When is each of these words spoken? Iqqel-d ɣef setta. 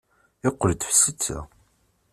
Iqqel-d 0.47 0.81
ɣef 0.87 0.95
setta. 1.01 1.39